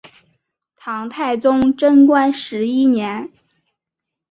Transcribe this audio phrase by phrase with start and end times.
[0.75, 3.31] 唐太宗贞观十一年。